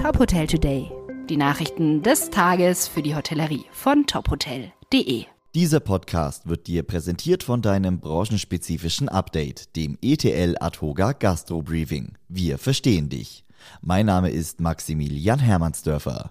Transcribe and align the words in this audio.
Top 0.00 0.18
Hotel 0.18 0.46
Today. 0.46 0.90
Die 1.28 1.36
Nachrichten 1.36 2.02
des 2.02 2.30
Tages 2.30 2.88
für 2.88 3.02
die 3.02 3.14
Hotellerie 3.14 3.66
von 3.70 4.06
tophotel.de. 4.06 5.26
Dieser 5.54 5.80
Podcast 5.80 6.48
wird 6.48 6.68
dir 6.68 6.84
präsentiert 6.84 7.42
von 7.42 7.60
deinem 7.60 8.00
branchenspezifischen 8.00 9.10
Update, 9.10 9.76
dem 9.76 9.98
ETL 10.00 10.56
Adhoga 10.58 11.12
Gastro 11.12 11.60
Briefing. 11.60 12.14
Wir 12.30 12.56
verstehen 12.56 13.10
dich. 13.10 13.44
Mein 13.82 14.06
Name 14.06 14.30
ist 14.30 14.58
Maximilian 14.58 15.38
Hermannsdörfer. 15.38 16.30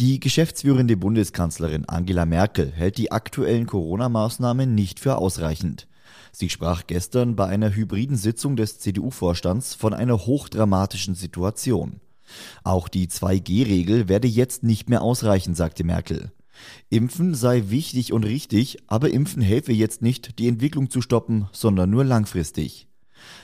Die 0.00 0.18
geschäftsführende 0.18 0.96
Bundeskanzlerin 0.96 1.84
Angela 1.88 2.26
Merkel 2.26 2.72
hält 2.72 2.98
die 2.98 3.12
aktuellen 3.12 3.66
Corona-Maßnahmen 3.66 4.74
nicht 4.74 4.98
für 4.98 5.18
ausreichend. 5.18 5.86
Sie 6.32 6.50
sprach 6.50 6.88
gestern 6.88 7.36
bei 7.36 7.46
einer 7.46 7.72
hybriden 7.72 8.16
Sitzung 8.16 8.56
des 8.56 8.80
CDU-Vorstands 8.80 9.76
von 9.76 9.94
einer 9.94 10.26
hochdramatischen 10.26 11.14
Situation. 11.14 12.00
Auch 12.62 12.88
die 12.88 13.08
2G-Regel 13.08 14.08
werde 14.08 14.28
jetzt 14.28 14.62
nicht 14.62 14.88
mehr 14.88 15.02
ausreichen, 15.02 15.54
sagte 15.54 15.84
Merkel. 15.84 16.32
Impfen 16.88 17.34
sei 17.34 17.64
wichtig 17.68 18.12
und 18.12 18.24
richtig, 18.24 18.78
aber 18.86 19.10
Impfen 19.10 19.42
helfe 19.42 19.72
jetzt 19.72 20.02
nicht, 20.02 20.38
die 20.38 20.48
Entwicklung 20.48 20.90
zu 20.90 21.00
stoppen, 21.00 21.48
sondern 21.52 21.90
nur 21.90 22.04
langfristig. 22.04 22.88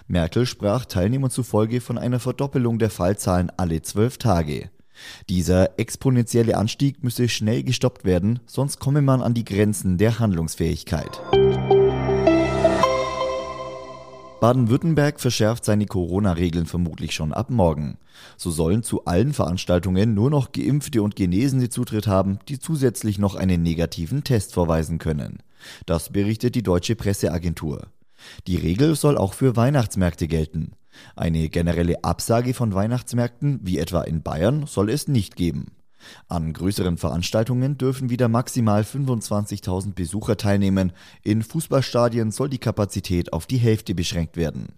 Merkel 0.06 0.46
sprach 0.46 0.84
Teilnehmern 0.84 1.30
zufolge 1.30 1.80
von 1.80 1.98
einer 1.98 2.20
Verdoppelung 2.20 2.78
der 2.78 2.91
Fallzahlen 2.91 3.50
alle 3.56 3.82
zwölf 3.82 4.19
Tage. 4.19 4.70
Dieser 5.28 5.78
exponentielle 5.78 6.56
Anstieg 6.56 7.02
müsse 7.02 7.28
schnell 7.28 7.62
gestoppt 7.62 8.05
werden, 8.05 8.41
sonst 8.47 8.80
komme 8.80 9.02
man 9.02 9.22
an 9.22 9.34
die 9.34 9.44
Grenzen 9.44 9.97
der 9.97 10.19
Handlungsfähigkeit. 10.19 11.20
Baden-Württemberg 14.40 15.20
verschärft 15.20 15.66
seine 15.66 15.84
Corona-Regeln 15.84 16.64
vermutlich 16.64 17.12
schon 17.12 17.32
ab 17.32 17.50
morgen. 17.50 17.98
So 18.38 18.50
sollen 18.50 18.82
zu 18.82 19.04
allen 19.04 19.34
Veranstaltungen 19.34 20.14
nur 20.14 20.30
noch 20.30 20.52
Geimpfte 20.52 21.02
und 21.02 21.14
Genesene 21.14 21.68
Zutritt 21.68 22.06
haben, 22.06 22.38
die 22.48 22.58
zusätzlich 22.58 23.19
noch 23.19 23.34
einen 23.34 23.62
negativen 23.62 24.24
Test 24.24 24.55
vorweisen 24.55 24.98
können. 24.98 25.42
Das 25.84 26.10
berichtet 26.10 26.55
die 26.55 26.62
deutsche 26.62 26.97
Presseagentur. 26.97 27.88
Die 28.47 28.56
Regel 28.56 28.97
soll 28.97 29.19
auch 29.19 29.34
für 29.34 29.56
Weihnachtsmärkte 29.56 30.27
gelten. 30.27 30.72
Eine 31.16 31.48
generelle 31.48 32.02
Absage 32.02 32.54
von 32.54 32.75
Weihnachtsmärkten, 32.75 33.60
wie 33.62 33.78
etwa 33.78 34.02
in 34.02 34.22
Bayern, 34.22 34.66
soll 34.66 34.91
es 34.91 35.06
nicht 35.06 35.36
geben. 35.36 35.72
An 36.29 36.53
größeren 36.53 36.97
Veranstaltungen 36.97 37.79
dürfen 37.79 38.11
wieder 38.11 38.29
maximal 38.29 38.83
25.000 38.83 39.95
Besucher 39.95 40.37
teilnehmen. 40.37 40.93
In 41.23 41.43
Fußballstadien 41.43 42.31
soll 42.31 42.48
die 42.48 42.59
Kapazität 42.59 43.33
auf 43.33 43.47
die 43.47 43.59
Hälfte 43.59 43.95
beschränkt 43.95 44.37
werden. 44.37 44.75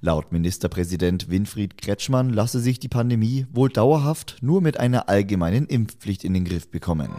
Laut 0.00 0.32
Ministerpräsident 0.32 1.30
Winfried 1.30 1.78
Kretschmann 1.78 2.30
lasse 2.30 2.60
sich 2.60 2.80
die 2.80 2.88
Pandemie 2.88 3.46
wohl 3.52 3.68
dauerhaft 3.68 4.38
nur 4.40 4.60
mit 4.60 4.80
einer 4.80 5.08
allgemeinen 5.08 5.66
Impfpflicht 5.66 6.24
in 6.24 6.34
den 6.34 6.44
Griff 6.44 6.70
bekommen. 6.70 7.10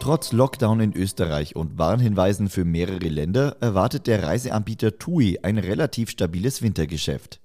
Trotz 0.00 0.32
Lockdown 0.32 0.80
in 0.80 0.92
Österreich 0.92 1.56
und 1.56 1.78
Warnhinweisen 1.78 2.50
für 2.50 2.66
mehrere 2.66 3.08
Länder 3.08 3.56
erwartet 3.60 4.06
der 4.06 4.22
Reiseanbieter 4.22 4.98
TUI 4.98 5.38
ein 5.42 5.56
relativ 5.56 6.10
stabiles 6.10 6.60
Wintergeschäft. 6.60 7.40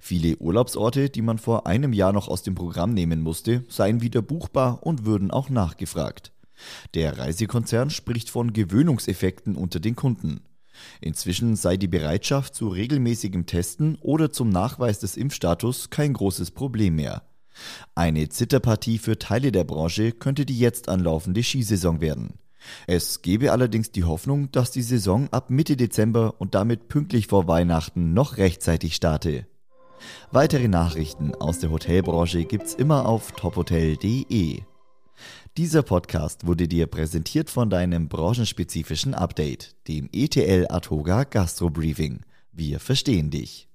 Viele 0.00 0.36
Urlaubsorte, 0.38 1.10
die 1.10 1.22
man 1.22 1.38
vor 1.38 1.66
einem 1.66 1.92
Jahr 1.92 2.12
noch 2.12 2.28
aus 2.28 2.42
dem 2.42 2.54
Programm 2.54 2.94
nehmen 2.94 3.20
musste, 3.20 3.64
seien 3.68 4.00
wieder 4.00 4.22
buchbar 4.22 4.82
und 4.82 5.04
würden 5.04 5.30
auch 5.30 5.50
nachgefragt. 5.50 6.32
Der 6.94 7.18
Reisekonzern 7.18 7.90
spricht 7.90 8.30
von 8.30 8.52
Gewöhnungseffekten 8.52 9.56
unter 9.56 9.80
den 9.80 9.96
Kunden. 9.96 10.40
Inzwischen 11.00 11.56
sei 11.56 11.76
die 11.76 11.88
Bereitschaft 11.88 12.54
zu 12.54 12.68
regelmäßigem 12.68 13.46
Testen 13.46 13.96
oder 14.00 14.30
zum 14.30 14.48
Nachweis 14.48 15.00
des 15.00 15.16
Impfstatus 15.16 15.90
kein 15.90 16.12
großes 16.12 16.52
Problem 16.52 16.96
mehr. 16.96 17.22
Eine 17.94 18.28
Zitterpartie 18.28 18.98
für 18.98 19.18
Teile 19.18 19.50
der 19.50 19.64
Branche 19.64 20.12
könnte 20.12 20.46
die 20.46 20.58
jetzt 20.58 20.88
anlaufende 20.88 21.42
Skisaison 21.42 22.00
werden. 22.00 22.34
Es 22.86 23.22
gebe 23.22 23.52
allerdings 23.52 23.90
die 23.90 24.04
Hoffnung, 24.04 24.50
dass 24.52 24.70
die 24.70 24.82
Saison 24.82 25.28
ab 25.32 25.50
Mitte 25.50 25.76
Dezember 25.76 26.34
und 26.38 26.54
damit 26.54 26.88
pünktlich 26.88 27.26
vor 27.26 27.48
Weihnachten 27.48 28.14
noch 28.14 28.36
rechtzeitig 28.36 28.94
starte. 28.94 29.46
Weitere 30.30 30.68
Nachrichten 30.68 31.34
aus 31.34 31.58
der 31.58 31.70
Hotelbranche 31.70 32.44
gibt's 32.44 32.74
immer 32.74 33.06
auf 33.06 33.32
tophotel.de. 33.32 34.60
Dieser 35.56 35.82
Podcast 35.82 36.46
wurde 36.46 36.68
dir 36.68 36.86
präsentiert 36.86 37.50
von 37.50 37.68
deinem 37.68 38.08
branchenspezifischen 38.08 39.14
Update, 39.14 39.74
dem 39.88 40.08
ETL 40.12 40.66
Atoga 40.68 41.24
Gastro 41.24 41.68
Briefing. 41.68 42.20
Wir 42.52 42.78
verstehen 42.78 43.30
dich. 43.30 43.66